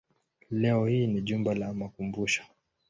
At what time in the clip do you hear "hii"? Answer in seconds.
0.85-1.07